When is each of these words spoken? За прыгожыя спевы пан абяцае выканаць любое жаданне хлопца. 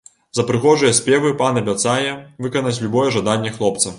За 0.37 0.43
прыгожыя 0.45 0.95
спевы 0.99 1.33
пан 1.41 1.61
абяцае 1.61 2.09
выканаць 2.47 2.77
любое 2.87 3.07
жаданне 3.19 3.55
хлопца. 3.59 3.87